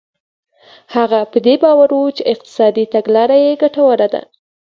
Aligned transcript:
هغه 0.95 1.19
په 1.31 1.37
دې 1.45 1.55
باور 1.63 1.89
و 1.95 2.01
چې 2.17 2.23
اقتصادي 2.33 2.85
تګلاره 2.93 3.37
یې 3.45 3.59
ګټوره 3.63 4.07
ده. 4.13 4.21